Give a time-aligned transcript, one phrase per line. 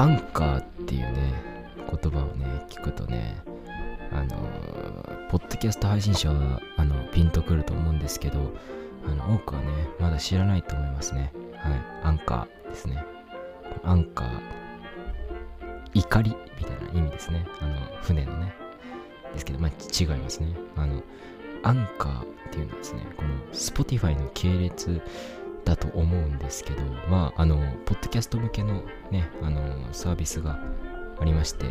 [0.00, 1.34] アンカーっていうね、
[1.76, 3.36] 言葉をね、聞くとね、
[4.10, 4.34] あの
[5.28, 8.50] ポッドキャスト配信者は、あの、ピンとくると思うんですけど、
[9.06, 9.66] あの、多くはね、
[9.98, 11.34] まだ知らないと思いますね。
[11.54, 11.72] はい。
[12.02, 13.04] アンカーですね。
[13.84, 14.28] アンカー、
[15.92, 17.46] 怒りみたいな意味ですね。
[17.60, 18.54] あの、船のね。
[19.34, 20.56] ですけど、まあ、違いますね。
[20.76, 21.02] あの、
[21.62, 25.02] アンカーっていうのはですね、この Spotify の系列
[25.70, 27.56] だと思うんですけど、まあ、あの、
[27.86, 30.60] ポッドキャスト向けのね、あの、サービスが
[31.20, 31.70] ありまして、は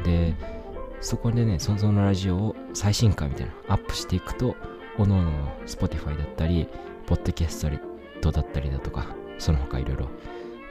[0.00, 0.34] い、で、
[1.02, 4.56] そこでね、そのそのラジオを最新回みたいなアップしていくと、
[4.96, 6.66] おのおのの Spotify だったり、
[7.06, 7.70] ポッドキャス
[8.22, 9.06] トだったりだとか、
[9.38, 10.08] その他いろいろ、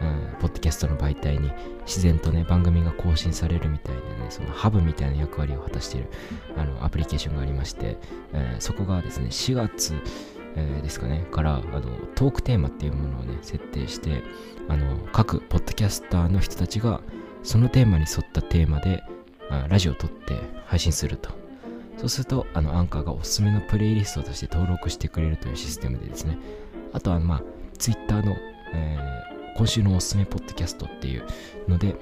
[0.01, 1.51] うん、ポッドキャストの媒体に
[1.85, 6.09] 自然とね、番組が更新されるみたいなね、そのハブみたいな役割を果たしている
[6.57, 7.97] あのアプリケーションがありまして、
[8.33, 9.93] えー、そこがですね、4月、
[10.55, 11.81] え、ですかね、からあの
[12.15, 14.23] トークテーマっていうものをね、設定して、
[14.67, 17.01] あの各ポッドキャスターの人たちが
[17.43, 19.03] そのテーマに沿ったテーマで
[19.49, 21.45] あラジオを撮って配信すると。
[21.97, 26.37] そうすると、あの、アンカーがおすすめのプレイリストとして登録してくれるというシステムでですね、
[26.91, 27.43] あとは、まあ、
[27.77, 28.35] ツイッターの、
[28.73, 31.23] えー、今週のおすすめポッドキャストっていう
[31.67, 31.95] ので、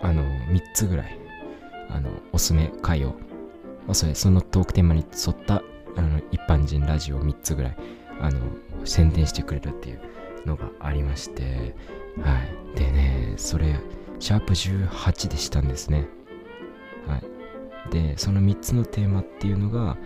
[0.00, 1.18] あの、3つぐらい、
[1.90, 3.10] あの、おすすめ回を、
[3.86, 5.62] まあ、それ、そのトークテーマに沿った
[5.98, 7.76] あの一般人ラジオ3つぐらい
[8.20, 8.40] あの
[8.84, 10.00] 宣伝してくれるっていう
[10.46, 11.74] のがありまして
[12.22, 12.38] は
[12.74, 12.78] い。
[12.78, 13.76] でねそれ
[14.18, 16.08] シャープ18でしたんですね。
[17.06, 17.90] はい。
[17.90, 19.96] でその3つのテーマっていうのがあの、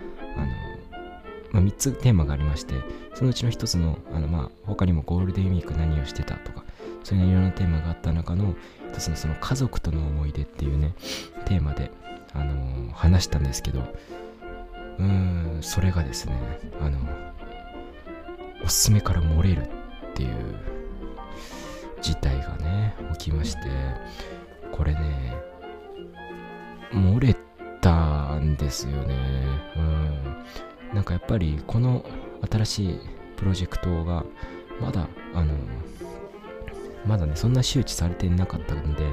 [1.51, 2.75] まあ、3つテーマがありまして
[3.13, 6.63] そのうちの1つのあの、まあ、他にもゴールデンウィーク何をしてたとか
[7.03, 8.55] そういういろんなテーマがあった中の
[8.93, 10.95] 一つのその家族との思い出っていうね
[11.45, 11.91] テーマで、
[12.33, 13.81] あのー、話したんですけど
[14.99, 16.99] うーんそれがですねあの
[18.63, 20.59] おすすめから漏れるっていう
[22.01, 23.59] 事態がね起きまして
[24.71, 25.33] これね
[26.91, 27.35] 漏れ
[27.81, 29.15] たんですよね。
[29.75, 30.23] うん。
[30.93, 32.05] なんかやっぱりこの
[32.49, 32.99] 新しい
[33.35, 34.23] プロジェクトが
[34.79, 35.53] まだあの
[37.05, 39.03] まだねそんな周知されてなかったので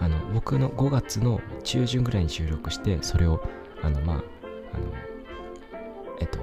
[0.00, 3.44] あの僕の5月の中旬ぐらいに収録してそれを
[3.82, 4.24] あのまあ
[4.74, 4.84] あの、
[6.20, 6.38] えっと、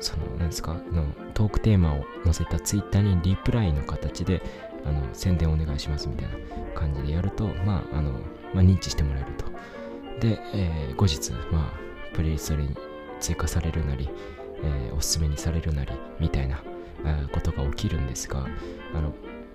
[0.00, 1.04] その、なんですか、の
[1.34, 4.42] トークテーマを載せたツイッターにリプライの形で、
[4.84, 6.34] あの、宣伝お願いしますみたいな
[6.74, 8.12] 感じでやると、まあ、あの、
[8.54, 9.46] まあ、認知してもらえると。
[10.20, 12.74] で、えー、後日、まあ、プレイリストに
[13.20, 14.08] 追加されるなり、
[14.62, 16.62] えー、おすすめにされるなり、みたいな、
[17.32, 18.46] ことが起きるんですが、
[18.94, 19.14] あの、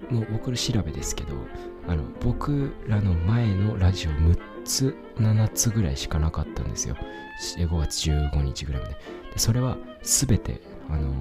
[0.10, 1.36] もう僕の調べですけど、
[1.88, 6.96] あの、僕らの前のラジオ6つ、7つぐらいしかなかったんですよ。
[7.58, 8.96] 5月15日ぐらいまで。
[9.34, 11.14] でそれは全て、あのー、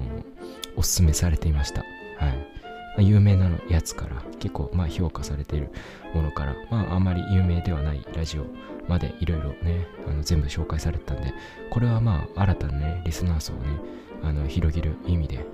[0.75, 1.81] おすすめされていました。
[2.17, 2.53] はい。
[2.95, 5.69] まあ、有名なやつから、結構、まあ、評価されている
[6.13, 8.45] ものから、まあ、あまり有名ではないラジオ
[8.87, 11.33] までいろいろね、あの全部紹介されてたんで、
[11.69, 13.79] これはまあ、新たなね、リスナー層をね、
[14.23, 15.45] あの広げる意味で、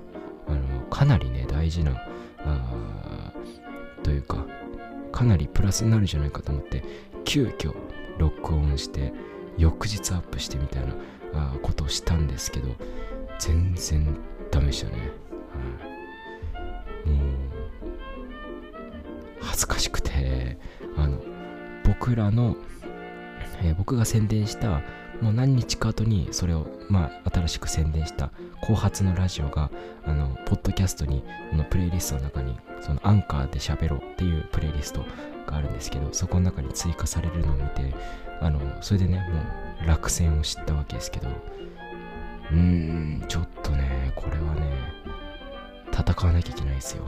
[0.48, 1.92] あのかなりね、大事な、
[2.38, 3.32] あ
[4.02, 4.46] というか、
[5.12, 6.84] かなりプラスになるんじゃないかと思って、
[7.24, 7.74] 急遽
[8.18, 9.12] 録音して
[9.56, 10.94] 翌日アップしてみたいな
[11.34, 12.68] あことをしたんですけど
[13.38, 14.18] 全然
[14.50, 15.04] ダメでしたね、は
[17.06, 17.50] い、もう
[19.40, 20.58] 恥ずかしくて
[20.96, 21.18] あの
[21.84, 22.56] 僕らの、
[23.62, 24.82] えー、僕が宣伝した
[25.20, 28.30] もう何日か後にそれを、まあ、新しく宣伝した
[28.62, 29.70] 後発のラジオが
[30.04, 31.22] あのポッドキャストに
[31.52, 35.04] のプレイリストの中にそのアンカーで喋ろうっていうプレイリスト
[35.50, 37.94] があるんですけどそこの中に追加されるのを見て
[38.40, 44.70] あのそれでねもう落選を知ったわけですけどうーんちょっとねこれはね
[45.92, 47.04] 戦わなきゃいけないですよ。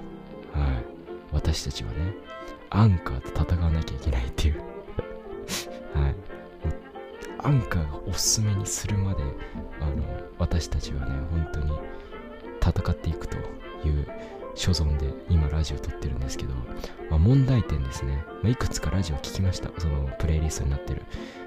[0.53, 0.85] はい。
[1.33, 2.15] 私たちはね
[2.71, 4.59] アンカーと戦わなきゃいけないっていう。
[5.95, 6.15] はい。
[7.39, 9.23] アンカーがおすすめにするまで
[9.81, 10.03] あの
[10.39, 11.73] 私たちはね本当に
[12.61, 13.37] 戦っていくと
[13.85, 14.07] いう
[14.55, 16.55] 所存で今ラジオ撮ってるんですけど、
[17.23, 19.71] 問題点ですね、まあ、いくつかラジオ聞きました。
[19.79, 21.03] そのプレイリストになってる、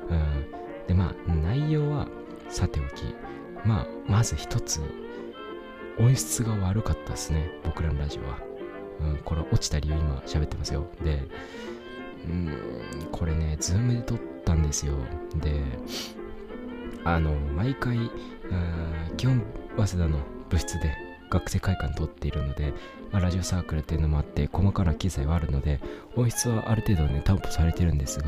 [0.10, 2.07] うん、でまあ内容は
[2.50, 3.04] さておき。
[3.66, 4.80] まあまず一つ
[6.00, 7.50] 音質が悪かったですね。
[7.63, 8.39] 僕らのラジオは、
[9.01, 10.88] うん、これ落ちた理由今喋ってますよ。
[11.04, 11.27] で
[12.25, 12.57] うん
[13.12, 14.94] これねズームで撮ったんですよ。
[15.36, 15.62] で
[17.04, 17.98] あの毎回
[18.50, 19.44] あ基本
[19.75, 20.19] 早稲田の
[20.50, 21.05] 部室で
[21.36, 22.74] 学生会館撮っているので、
[23.12, 25.80] まあ、ラジオサークルっていうのもあって細かな機材はあるので
[26.16, 28.28] 音質はある程度ね担保されてるんですが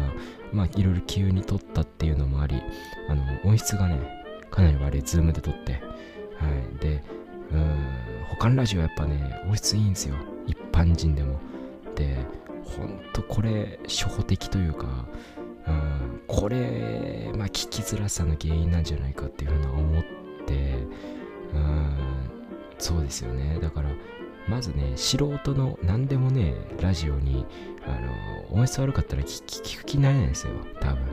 [0.51, 2.61] まあいろいろ急に撮ったっていうのもあり
[3.09, 4.17] あの音質がね
[4.49, 5.01] かなり悪い。
[5.01, 5.73] ズームで撮って。
[5.73, 6.81] はい。
[6.81, 7.03] で
[7.51, 7.87] うん
[8.29, 10.15] 他のラジオはやっぱね音質いいんですよ。
[10.45, 11.39] 一般人でも。
[11.95, 12.17] で
[12.63, 15.07] ほんとこれ初歩的というか、
[15.67, 20.03] うん、これ、まあ、聞きづらさの原因なんじゃないかっていうふうな思っ
[20.45, 20.77] て、
[21.53, 22.36] うん、
[22.77, 23.59] そうですよね。
[23.61, 23.89] だから
[24.47, 27.45] まずね素人の何でもねラジオに
[27.85, 27.89] あ
[28.51, 30.53] の音質悪かったら聞く気になれないですよ。
[30.79, 31.03] 多分。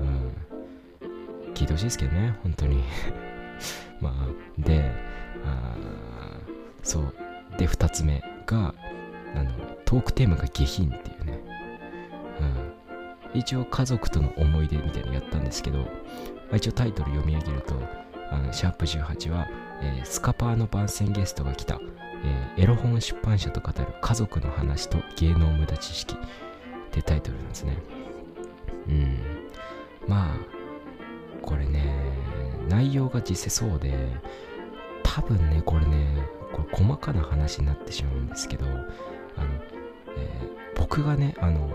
[0.00, 1.52] うん。
[1.54, 2.82] 聞いてほしいですけどね本当に。
[4.00, 4.90] まあで
[5.44, 5.76] あ
[6.82, 7.14] そう。
[7.58, 8.74] で2つ目が
[9.34, 9.50] あの
[9.84, 11.40] トークテーマが下品っていうね、
[13.34, 15.84] うん、一応家族との思い出みたいにやったんですけど、ま
[16.52, 17.74] あ、一応タイトル読み上げると
[18.30, 19.46] あのシャープ18は、
[19.82, 21.80] えー、スカパーの番宣ゲストが来た、
[22.24, 26.18] えー、エロ本出版社と語る家族の話と芸能無駄知識っ
[26.90, 27.78] てタイトルなんですね。
[28.88, 29.18] うん。
[30.06, 30.36] まあ
[31.42, 31.84] これね
[32.68, 33.92] 内容が実際そうで
[35.02, 38.84] 多分ねこれねこれ細かな話になってしまうんですけどあの、
[40.16, 41.68] えー、僕がねあの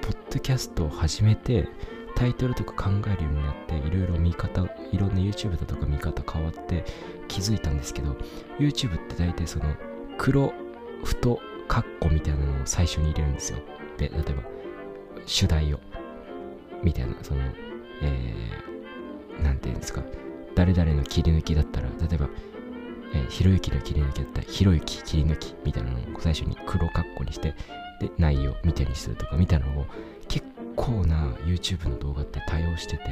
[0.00, 1.68] ポッドキャストを始めて
[2.14, 4.62] タイトルとか考えるようになっていろいろ見方
[4.92, 6.84] いろんな YouTube だとか見方変わって
[7.28, 8.16] 気づいたんですけど
[8.58, 9.64] YouTube って大体その
[10.18, 10.52] 黒
[11.04, 13.58] 太カッコみたいなのを最初に入れるんですよ。
[13.98, 14.42] で例えば
[15.26, 15.80] 主題を
[16.82, 17.40] みたいなその
[18.02, 20.02] えー、ていうんですか
[20.54, 22.28] 誰々の切り抜きだったら例えば
[23.14, 27.54] えー、ひろゆきの切り抜きだったら、ひろゆき切り抜きみたいなのを最初に黒括弧にして、
[28.00, 29.86] で、内容みたいにするとかみたいなのを
[30.76, 33.08] 構な YouTube の動画って多用してて、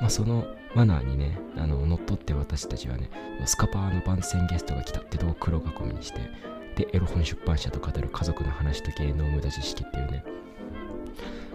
[0.00, 3.10] まあ、そのマナーにね、あの乗っ取って私たちはね、
[3.46, 6.20] スカパーの番宣ゲストが来たって動画黒囲みにして、
[6.76, 10.24] で、エロ本出版社と語る家族の話と芸能無駄知識っていうね、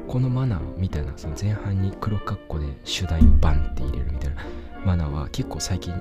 [0.08, 4.44] このマナーみたいな、その前半に黒括弧で主題をバンって入れるみたいな
[4.86, 5.94] マナーは結構最近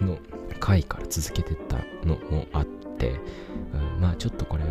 [0.00, 0.18] の
[0.60, 3.20] 回から続けてたのもあって、
[3.72, 4.64] うん、まあちょっとこれ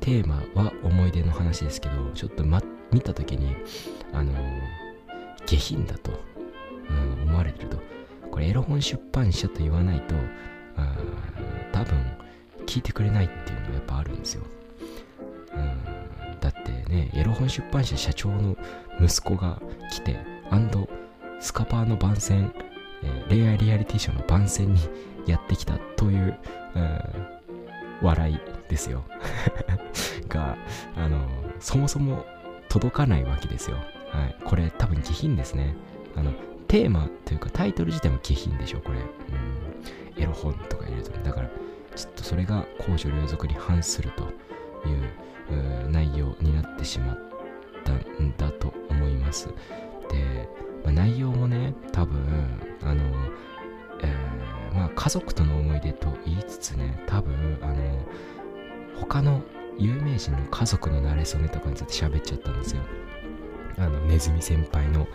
[0.00, 2.62] テーマは思い出の話ですけどちょっと、ま、
[2.94, 3.56] 見た時に
[4.12, 4.32] あの、
[5.46, 6.12] 下品だと、
[6.88, 7.78] うん、思われてると
[8.30, 10.14] これエロ本出版社と言わないと
[11.72, 11.98] 多分
[12.66, 14.42] 聞いてくれないっていうのがやっぱあるんですよ、
[15.54, 18.56] うん、だってねエロ本出版社社長の
[19.00, 19.60] 息子が
[19.90, 20.18] 来て
[20.50, 20.88] アンド
[21.40, 22.52] スカパーの番宣
[23.04, 24.80] えー、恋愛リアリティショーの番宣に
[25.26, 26.38] やってきたという、
[26.74, 27.00] うん、
[28.02, 29.04] 笑いですよ。
[30.28, 30.56] が、
[30.96, 31.28] あの
[31.60, 32.24] そもそも
[32.74, 33.76] 届かないわけですよ。
[34.10, 35.76] はい、これ多分下品ですね。
[36.16, 36.32] あの
[36.66, 38.98] テーマというかタイトル自体も下品でしょ、これ。
[38.98, 39.02] う
[40.18, 41.12] ん、エロ本とか入れると。
[41.20, 41.50] だから、
[41.94, 44.24] ちょっとそれが公序良俗に反すると
[44.88, 47.18] いう内容になってしまっ
[47.84, 49.46] たんだと思います。
[50.10, 50.48] で、
[50.82, 52.24] まあ、内容もね多分
[52.82, 53.04] あの、
[54.02, 58.04] えー、まあ家族との思い出と言いつつね多分あの
[59.00, 59.42] 他の
[59.78, 62.82] 有名人の家族の馴れ初めとかについて喋っちゃったんですよ。
[63.76, 65.06] あのネズミ先輩の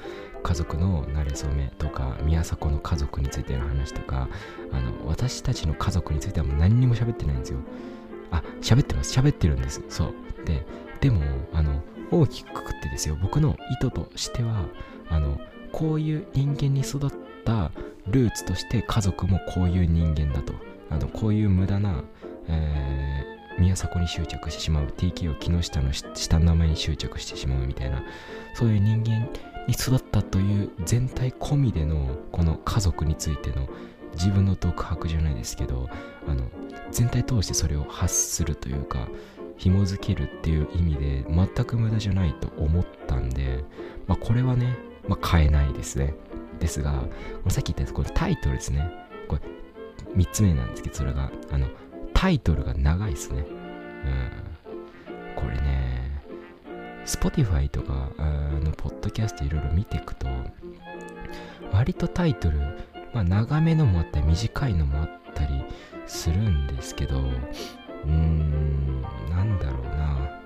[0.44, 4.28] 家族の馴れ初めとか宮迫の家族についての話とか
[4.72, 7.60] あの私たちの家族についてはもう何にも喋ってないんですよ。
[8.32, 9.18] あ喋ってます。
[9.18, 9.82] 喋ってるんです。
[9.90, 10.14] そう。
[10.46, 10.66] で
[11.02, 11.22] でも
[11.54, 11.82] あの
[12.12, 13.18] 大きくくってですよ。
[13.22, 14.66] 僕の意図としては
[15.10, 15.40] あの
[15.72, 17.10] こういう人間に育っ
[17.46, 17.72] た
[18.08, 20.54] ルーツとして家族もこういう人間だと。
[20.90, 22.04] あのこういう無駄な、
[22.48, 28.04] えー、宮迫に執着してしまう TKO 木下の下の名前に執着してしまうみたいな
[28.56, 29.30] そういう人間
[29.68, 33.68] に育ったという全体込みでのこの家族についての
[34.14, 35.90] 自分の独白じゃないですけど
[36.28, 36.46] あの
[36.92, 39.08] 全体通してそれを発するというか
[39.58, 43.64] 紐づけるっていう意味で全く無駄じゃないと思ったんで、
[44.08, 44.78] まあ、これはね
[45.10, 46.14] まあ、買えないですね。
[46.60, 47.04] ですが、
[47.50, 48.90] さっき言ったこのタイトルですね。
[49.28, 49.42] これ、
[50.16, 51.68] 3つ目なんですけど、それが、あの、
[52.20, 53.46] タイトルが長いですね。
[53.48, 54.32] うん。
[55.38, 56.22] これね、
[57.06, 58.12] Spotify とか、
[58.62, 60.28] の、ポッドキャストいろいろ見ていくと、
[61.72, 62.58] 割とタイトル、
[63.14, 65.64] まあ、長めのもあったり、短いのもあったり
[66.08, 70.42] するんですけど、うーん、なんだろうな。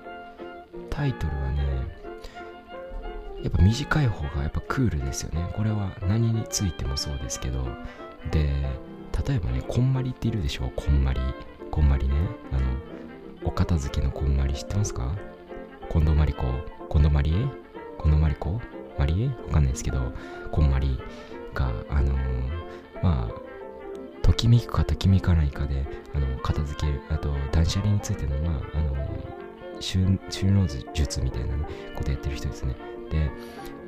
[0.90, 1.64] タイトルはね、
[3.42, 5.50] やっぱ短い方がやっぱクールですよね。
[5.56, 7.66] これは何についてもそうですけど、
[8.30, 8.48] で、
[9.26, 11.20] 例えばね、こんまりっているでしょこんまり。
[11.74, 12.14] こんまりね。
[12.52, 12.62] あの、
[13.42, 15.12] お片付けのこんまり知ってますか？
[15.90, 16.44] 近藤まりこ、
[16.88, 17.34] 近藤まりえ？
[18.00, 18.60] 近藤まりこ？
[18.96, 19.26] まりえ？
[19.48, 20.12] わかんないですけど、
[20.52, 21.00] こんまり
[21.52, 22.18] が、あのー、
[23.02, 23.30] まあ、
[24.22, 31.66] ときめくかときめかないかで、あの、片付け、あと、断捨離についての、まあ、あのー、収納術みたいな、ね、
[31.96, 32.76] ことやってる人ですね。
[33.10, 33.32] で、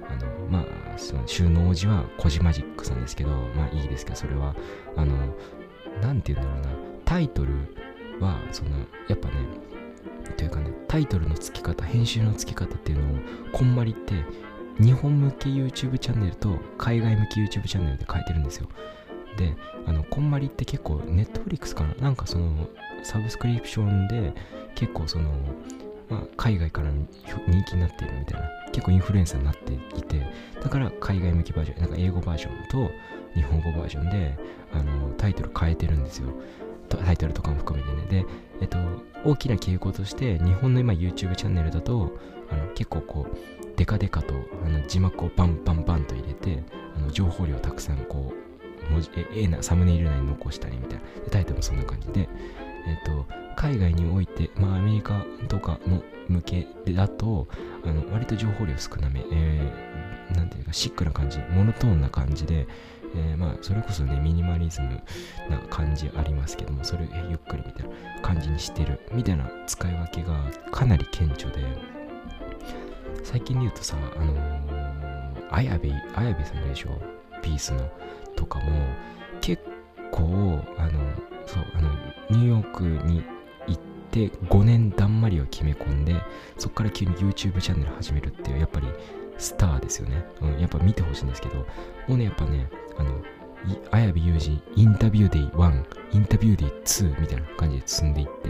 [0.08, 4.56] あの、まあ、その収納時はコジマジックさんですけど、まあいいですけど、それは、
[4.96, 5.36] あの、
[6.02, 7.54] なんて言うんだろうな、タイトル
[8.20, 8.70] は、その、
[9.08, 9.34] やっぱね、
[10.36, 13.22] というかねタイトルの付き方編集の付き方っていうのを
[13.52, 14.14] こんまりって
[14.78, 18.68] 日本向け YouTube チャンネルと海外向け YouTube チャンネルで変えてるんですよ
[19.38, 19.54] で
[19.86, 22.68] あのこんまりって結構ネットフリックスかななんかその
[23.02, 24.32] サブスクリプションで
[24.74, 25.30] 結構その、
[26.08, 30.26] まあ、海外から人気になっているみたいな結構インフルエンサーになっていて
[30.62, 32.90] だから海外向きバージョンなんか英語バージョンと
[33.34, 34.36] 日本語バージョンで
[34.72, 36.28] あのタイトル変えてるんですよ。
[36.96, 38.22] タイトルとかも含めてね。
[38.22, 38.26] で、
[38.60, 38.78] えっと、
[39.24, 42.16] 大きな傾向として日本の今 YouTube チャンネルだと
[42.50, 43.36] あの結構こう
[43.76, 44.34] デカデカと
[44.64, 46.62] あの字幕をバンバンバンと入れて
[46.96, 51.04] あの情報量をたくさんこう文字えなサムネイル内に残したりみたいな。
[51.30, 52.28] タイトルもそんな感じで、
[52.86, 53.26] えっと、
[53.56, 57.48] 海外において、まあ、アメリカとかの向けだと
[57.84, 62.66] あの割と情報量少なめ、えー、なんていうかシックな感じモノトーンな感じで、
[63.16, 65.00] えー、まあそれこそねミニマリズム
[65.48, 70.34] な感じありますけどもそれゆっくりみたいな感じにしてるみたいな使い分けが
[70.70, 71.58] かなり顕著で
[73.24, 76.90] 最近で言うとさあのー、綾部綾部さんでしょ？
[77.42, 77.88] ピースの
[78.36, 78.64] とかも
[79.40, 79.62] 結
[80.10, 81.00] 構あの
[81.46, 81.90] そうあの
[82.30, 83.22] ニューヨークに
[83.68, 83.80] 行っ
[84.10, 86.14] て5年だんまりを決め込んで
[86.58, 88.86] そこから急に YouTube チャンネル始めるっていうやっぱり
[89.38, 91.66] スターですよね、うん、やっぱ見てほしいんですけども
[92.10, 93.22] うねやっぱねあの
[93.90, 98.48] 綾部裕二インタビューデイ1インタビューデイ2みたいな感じで進んでいって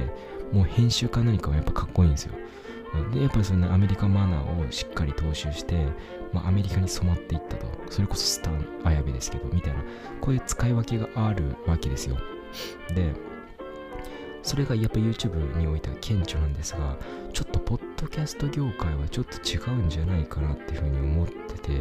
[0.52, 2.34] もう編集か何かはやっぱかっこいいんですよ。
[3.12, 5.86] でやっぱりそのアメリカマナーをしっかり踏襲して、
[6.32, 7.66] まあ、アメリカに染まっていったと。
[7.90, 9.80] それこそスタン綾部ですけどみたいな
[10.20, 12.16] こういう使い分けがあるわけですよ。
[12.94, 13.12] で
[14.42, 16.96] それがやっぱ YouTube においては顕著なんですが
[17.32, 21.72] ちょっとポッドキャスト業界はちょっと違うんじゃないかなっていうふうに思ってて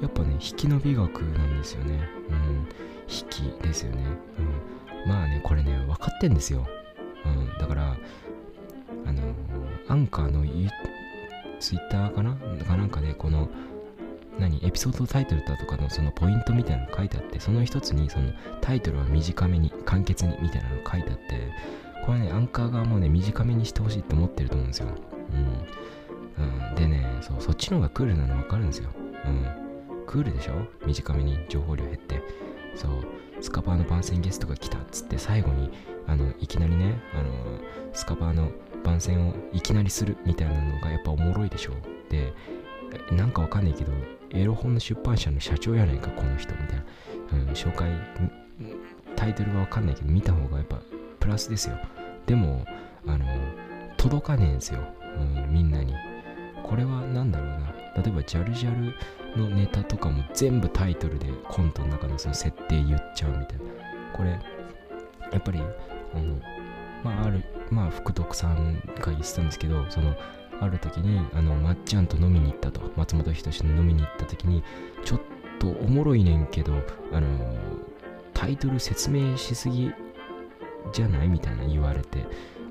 [0.00, 2.08] やっぱね引き伸び学なんですよね。
[2.28, 2.68] うん。
[3.08, 4.04] 引きですよね。
[4.38, 5.10] うん。
[5.10, 6.66] まあねこれね分かってんですよ。
[7.26, 7.58] うん。
[7.58, 7.96] だから
[9.06, 9.34] あの
[9.88, 10.44] アンカーの
[11.58, 12.36] ツイッターかな？
[12.64, 13.48] かなんかでこの
[14.38, 14.64] 何？
[14.64, 21.50] エピソードタイトルだとかのそのポイントみたいなの書いてあってその一つにそのタイトルは短めに簡潔にみたいなの書いてあって
[22.06, 24.88] これねアンカー側もね短めにしてほしいって思ってると思うんですよ。
[26.38, 28.90] うん、でねそうそっちの方がクールなの分かるんですよ。
[29.24, 29.46] うん。
[30.06, 30.52] クールでしょ？
[30.86, 32.22] 短めに情報量減って。
[32.74, 32.90] そう。
[33.40, 35.70] スカパーの番宣ゲストが来たっつって最後に
[36.06, 37.30] あのいきなりねあの
[37.94, 38.50] スカパーの
[38.84, 41.72] 番宣をいきなりするみたいなのがやっぱおもろいでしょ？
[42.10, 42.34] で
[43.12, 43.92] なんかわかんないけど
[44.30, 46.84] エロ本の出版社の社長やないかこの人みたいな、
[47.32, 47.90] うん、紹介
[49.16, 50.80] タイトルはわかんないけど見た方がやっぱ
[51.18, 51.76] プラスですよ。
[52.26, 52.64] でも
[53.06, 53.24] あの
[53.96, 54.80] 届かねえんですよ、
[55.18, 55.94] うん、みんなに。
[56.62, 57.72] これは何だろうな。
[57.96, 58.94] 例えばジャルジャ
[59.34, 63.64] ルのネタとかも全部タイトルでコントの中のその設定言っちゃうみたいな。
[64.16, 66.36] これやっぱりあの
[67.02, 70.14] まああるまあ福徳さんが言ってたんですけどその
[70.60, 72.80] ある時にあのまっちゃんと飲みに行ったと。
[72.96, 74.62] 松本人志の飲みに行った時に
[75.04, 75.20] ちょっ
[75.58, 76.72] とおもろいねんけど
[77.12, 77.56] あの
[78.32, 79.90] タイトル説明しすぎ
[80.92, 81.28] じゃない？
[81.28, 82.24] みたいな言われて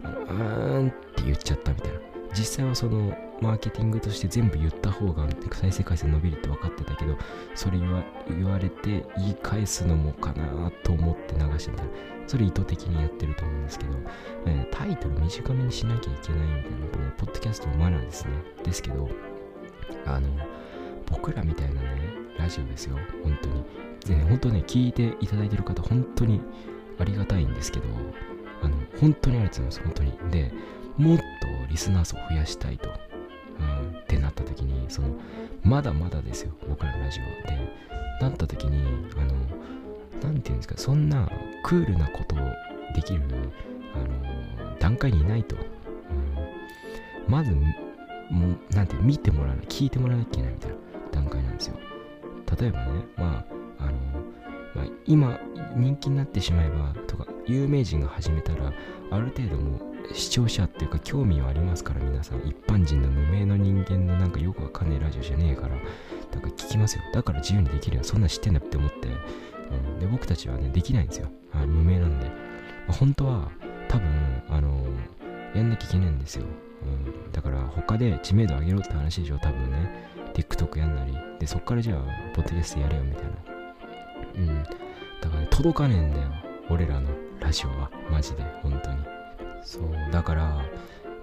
[0.04, 2.00] あのーんって言っちゃったみたいな。
[2.38, 7.18] 実際はそのマーケティングとして全部言った方が再生回数伸びるって分かってたけど
[7.56, 11.90] それ言わ言われて言い返すのもかなと思って流してたら
[12.30, 13.92] それ意図的にやってると思うんですけど、
[14.46, 18.34] えタイトル短めにしなきゃいけないみたいな、ね、ポッドキャストのマナーですね。
[18.64, 19.10] ですけど、
[20.06, 20.30] あの、
[21.10, 23.64] 僕らみたいなね、ラジオですよ、本当に。
[24.06, 26.40] でね、本当ね、聞いていただいてる方、本当に
[27.00, 27.88] ありがたいんですけど、
[28.62, 30.32] あの、本当にありがとうございます、本当に。
[30.32, 30.52] で、
[30.98, 31.24] もっと
[31.70, 32.90] リスナー数を増やしたいと、
[33.60, 35.10] うん、ってなった時に、その、
[35.64, 37.48] まだまだですよ、僕らのラジオ。
[37.48, 37.58] で、
[38.22, 38.84] なった時に、
[39.18, 39.34] あの、
[40.22, 41.30] 何て言うんですか、そんな
[41.64, 42.40] クールなことを
[42.96, 43.22] できる、
[43.96, 45.56] あの段階にいないと。
[45.56, 50.78] うん、まず、もう、なんて見てもらわない、聞いてもらわなきゃいけないみたいな
[51.12, 51.76] 段階なんですよ。
[52.60, 53.46] 例えばね、ま
[53.80, 53.92] あ、あの
[54.76, 55.40] まあ、今、
[55.76, 58.72] 人気になってしまえば、とか、有名人が始めたら、
[59.12, 62.40] ある程度もう、視聴者っていうか興味はありますから皆さん。
[62.40, 65.76] 一般人の無名の人間のなんかよくわかんないラジオじゃねえから。
[66.32, 67.04] だから聞きますよ。
[67.14, 69.10] だから自由にできるよそんなん知ってんだって思って。
[69.72, 72.34] うん、で僕たちはねできないんですよ、はい、無名なんで、ま
[72.90, 73.52] あ、本当は
[73.88, 74.84] 多分あの、
[75.54, 76.46] やんなきゃいけないんですよ、
[76.84, 76.86] う
[77.28, 79.38] ん、だから他で知名度上げろって話でしょ。
[79.38, 80.08] 多分ね。
[80.34, 81.14] TikTok やんなり。
[81.40, 82.00] でそっからじゃあ
[82.36, 83.32] ポッドキャストやれよみたいな。
[84.38, 84.64] うん。
[84.64, 86.28] だからね届かねえんだよ。
[86.70, 87.92] 俺らのラジオは。
[88.10, 88.44] マジで。
[88.64, 89.19] 本当に。
[89.64, 90.66] そうだから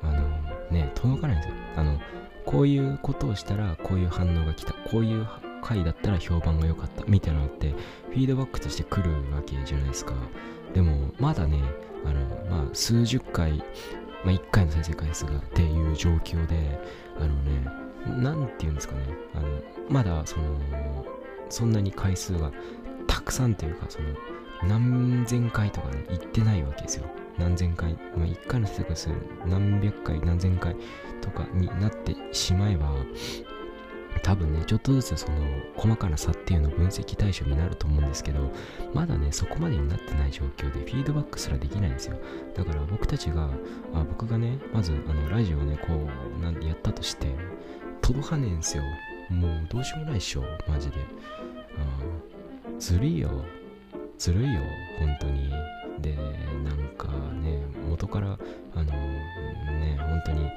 [0.02, 0.28] あの
[0.70, 1.54] ね届かないんですよ。
[1.76, 1.98] あの
[2.44, 4.72] こういうことをしたらこういう反応が来た。
[4.72, 5.26] こういう
[5.62, 7.04] 回だったら評判が良かった。
[7.06, 7.70] みたいなのって
[8.10, 10.14] フィードバックとして来るわけじゃないですか。
[10.74, 11.60] でもまだね
[12.04, 13.62] あのまあ数十回
[14.26, 16.80] まあ、1回の再生回数がっていう状況で、
[17.16, 19.02] あのね、なんていうんですかね、
[19.34, 19.46] あの
[19.88, 21.06] まだその、
[21.48, 22.50] そんなに回数が
[23.06, 24.08] たくさんというか、その、
[24.68, 27.06] 何千回とかね、行ってないわけですよ。
[27.38, 29.10] 何千回、まあ、1回の再生回数
[29.46, 30.76] 何百回、何千回
[31.20, 32.92] とかになってしまえば、
[34.22, 35.38] 多分ね、ちょっとずつその
[35.76, 38.50] 細かな差っていうの分析対象になると思うんですけど、
[38.94, 42.16] まだね、そこまでになってない状況でフィードバックすらできないんですよ。
[42.54, 43.50] だから僕たちが、
[43.94, 47.34] あ僕がね、まずあのラジオをね、こうなんやったとして、
[48.00, 48.82] 届かねえんすよ。
[49.30, 50.96] もうどうしようもないっしょ、マジで。
[51.78, 53.44] あずるいよ。
[54.18, 54.60] ずるいよ、
[54.98, 55.50] 本当に。
[56.00, 56.14] で、
[56.64, 57.08] なんか
[57.42, 58.38] ね、元から、
[58.74, 60.48] あのね、本当に、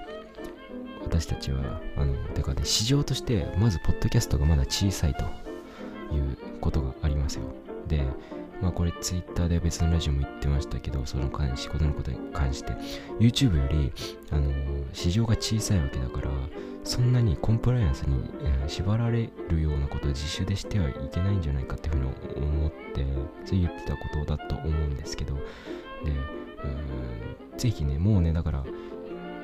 [1.04, 5.24] 私たちは、あの、てかね、市場として、まず、ポッドキャストがまだ小さいと
[6.14, 7.44] いうことがありますよ。
[7.88, 8.06] で、
[8.62, 12.74] まあこれツイッターで別のラジオも言ってましたけど、その関し、ことのことに関して、
[13.20, 13.92] YouTube より、
[14.32, 14.52] あの、
[14.94, 16.30] 市場が小さいわけだから、
[16.84, 23.06] そんなにコンプライアンスに、えー、縛られるようなことを自主でしてはいけないんじゃないかっていうふうに思って、
[23.46, 25.42] そう言ってたことだと思うんですけど、で、
[27.52, 28.64] うん、ぜひね、もうね、だから、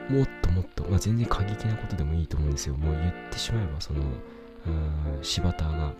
[0.10, 2.76] もっともっと、まあ、全然過激なことでもいいと思うんですよ。
[2.76, 4.02] もう言ってしまえば、その、
[5.22, 5.94] 柴田が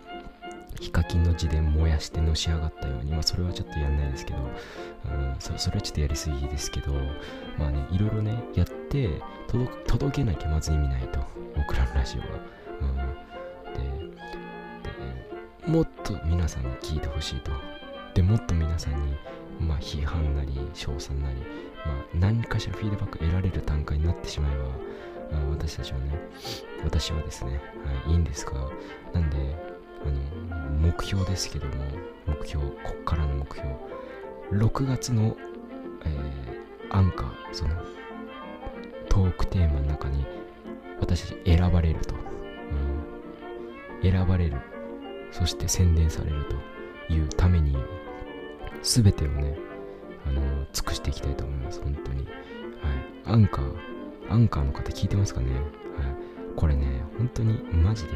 [0.80, 6.92] ヒカキンの字で燃やしてのし上がったように、まあ、それはちょっとやんないですけど、うんそ、それはちょっとやりすぎですけど、
[7.58, 11.20] まあね、いろいろね、やって届、届けなきゃまず意味ないと、
[11.56, 12.26] 僕らのラジオは。
[12.80, 12.96] うん、
[13.74, 14.16] で
[15.66, 17.52] で、もっと皆さんに聞いてほしいと。
[18.14, 19.16] で、もっと皆さんに、
[19.60, 21.36] まあ、批判なり、称賛なり、
[21.86, 24.64] まあ、何かしらフィードバック得られる段階になってしまえば、
[25.38, 26.18] あ私たちはね、
[26.84, 27.60] 私はですね、
[28.04, 28.52] はい、いいんですが、
[29.12, 29.75] なんで、
[30.06, 31.72] あの、目標ですけども、
[32.26, 33.74] 目標、こっからの目標、
[34.52, 35.36] 6月の、
[36.04, 37.74] えー、アンカー、その、
[39.08, 40.24] トークテーマの中に、
[41.00, 42.14] 私選ばれると、
[44.02, 44.60] うん、選ばれる、
[45.32, 46.44] そして宣伝される
[47.08, 47.76] というために、
[48.82, 49.58] すべてをね、
[50.26, 50.42] あの
[50.72, 52.24] 尽くしていきたいと思います、本当に。
[52.24, 52.32] はい。
[53.26, 53.74] アンカー、
[54.30, 55.52] アンカーの方聞いてますかね？
[55.54, 55.64] はい。
[56.54, 58.10] これね、本当にマジで、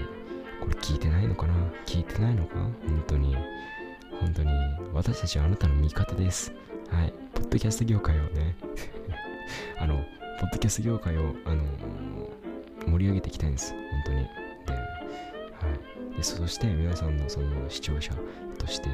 [0.61, 1.55] これ聞いてないのかな？
[1.87, 2.55] 聞いてないのか？
[2.57, 3.37] 本当に。
[4.21, 4.51] 本当に、
[4.93, 6.53] 私たちはあなたの味方です。
[6.91, 7.13] はい。
[7.33, 8.55] ポッドキャスト業界をね
[9.81, 9.97] あの、
[10.41, 11.63] ポッドキャスト業界を、あの
[12.87, 13.73] 盛り上げていきたいんです。
[13.73, 14.19] 本当に。
[14.19, 14.29] で、は
[16.13, 16.17] い。
[16.17, 18.13] で、そして皆さんのその視聴者
[18.59, 18.89] として、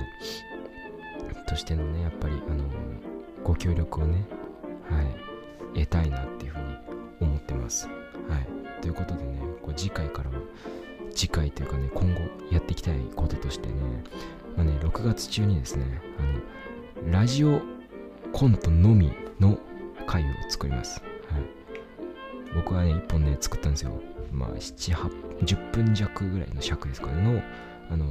[1.46, 2.64] としてのね、やっぱり、あの
[3.42, 4.24] ご協力をね、
[4.90, 5.02] は
[5.74, 6.64] い、得たいなっていうふうに
[7.20, 7.88] 思ってます。
[7.88, 7.92] は
[8.38, 8.81] い。
[8.83, 10.37] ということでね、こう次回からは、
[11.16, 13.74] 次回というかね、今後やっていきたいこととしてね、
[14.55, 15.85] まあね、6月中にですね、
[16.18, 17.62] あの、ラジオ
[18.33, 19.59] コントのみの
[20.07, 21.00] 回を作ります。
[21.31, 21.42] はい。
[22.55, 23.92] 僕はね、1本ね、作ったんですよ。
[24.31, 27.42] まあ、7、8、10分弱ぐらいの尺ですかね、の、
[27.90, 28.07] あの、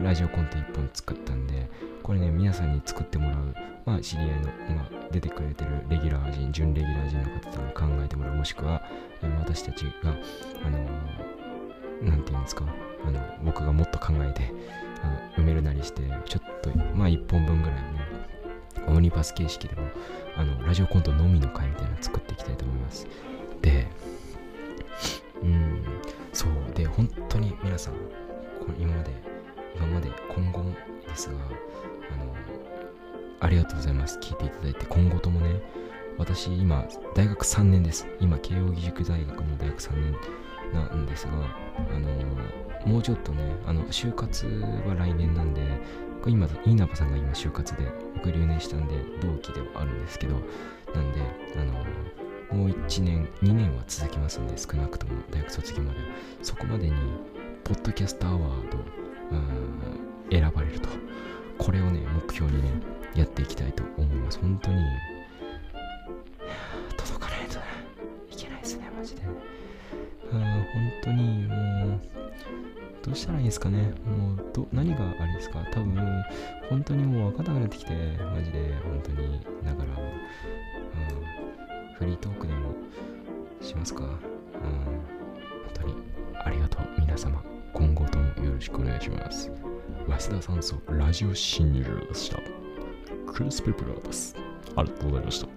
[0.00, 1.68] ラジオコント1本作ったんで、
[2.04, 8.80] これね、皆さんに作ってもらう、まあ、知り合いの、ま、出てくれてるレギュラー人、準レギュラー人の方とかに考えてもらう、もしくは、
[9.40, 10.14] 私たちが、
[10.64, 11.33] あのな
[12.02, 12.64] んて言うんですか、
[13.06, 14.52] あの僕がもっと考えて
[15.02, 18.00] あ埋めるなりして、ちょっと、まあ、1本分ぐらいね、
[18.86, 19.88] オムニパス形式でも、
[20.36, 23.06] あのラジオコントのみの回みたいなの作っていきたいと思います。
[23.62, 23.86] で、
[25.42, 25.82] うん、
[26.32, 27.94] そう、で、本当に皆さん、
[28.78, 29.10] 今まで、
[29.76, 30.62] 今まで、今後
[31.06, 32.34] ですが、あの、
[33.40, 34.18] ありがとうございます。
[34.20, 35.60] 聞いていただいて、今後ともね、
[36.16, 38.06] 私、今、大学3年です。
[38.20, 40.16] 今、慶應義塾大学の大学3年
[40.72, 41.32] なんですが、
[41.76, 42.08] あの
[42.86, 44.46] もうちょっとね、あの就活
[44.86, 45.62] は来年なんで、
[46.26, 50.34] 今、稲葉さんが今就活で、僕留年したんで、同期ではあるんですけど、
[50.94, 51.20] なんで、
[51.56, 51.72] あの
[52.58, 55.98] もう1年、2年は続きますんで、少なくとも大学卒業まで。
[56.42, 56.94] そこまでに、
[57.64, 58.78] ポッドキャストアワード、
[60.30, 60.88] 選ばれると。
[61.58, 62.70] これをね、目標にね、
[63.14, 64.38] やっていきたいと思います。
[64.38, 64.76] 本当に、
[66.96, 67.58] 届かないと
[68.30, 69.22] いけないですね、マジで。
[70.30, 70.42] 本
[71.02, 71.43] 当に、
[73.14, 73.94] うしたらいいですかね？
[74.04, 75.64] もうど、何があれですか？
[75.72, 75.96] 多分、
[76.68, 77.92] 本当にもう分かんなくなってきて、
[78.34, 79.40] マジで、本当に。
[79.64, 80.04] だから、う
[81.92, 82.74] ん、フリートークでも
[83.62, 84.02] しますか？
[84.02, 84.20] うん、本
[85.72, 85.94] 当に、
[86.44, 87.42] ありがとう、皆様。
[87.72, 89.50] 今後ともよろしくお願いします。
[90.06, 92.38] 早稲田酸素ラジオシングルでした。
[93.32, 94.36] クリス・ペプラーです。
[94.76, 95.48] ありがとうございました。